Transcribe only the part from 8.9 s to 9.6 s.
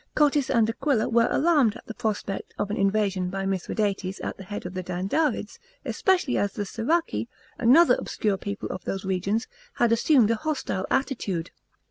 regions,